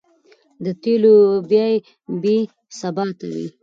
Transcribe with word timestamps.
د 0.63 0.65
تېلو 0.83 1.15
بیې 1.49 1.69
بې 2.21 2.37
ثباته 2.79 3.27
وې؛ 3.33 3.47